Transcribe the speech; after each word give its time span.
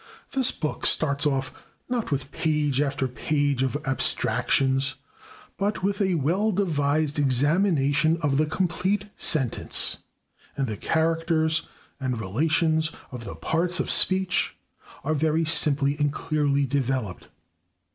This 0.31 0.49
book 0.49 0.87
starts 0.87 1.27
off, 1.27 1.53
not 1.87 2.11
with 2.11 2.31
page 2.31 2.81
after 2.81 3.07
page 3.07 3.61
of 3.61 3.77
abstractions, 3.85 4.95
but 5.59 5.83
with 5.83 6.01
a 6.01 6.15
well 6.15 6.51
devised 6.51 7.19
examination 7.19 8.17
of 8.23 8.37
the 8.37 8.47
complete 8.47 9.05
sentence, 9.15 9.97
and 10.57 10.65
the 10.65 10.75
characters 10.75 11.67
and 11.99 12.19
relations 12.19 12.91
of 13.11 13.25
the 13.25 13.35
parts 13.35 13.79
of 13.79 13.91
speech 13.91 14.55
are 15.03 15.13
very 15.13 15.45
simply 15.45 15.95
and 15.99 16.11
clearly 16.11 16.65
developed. 16.65 17.27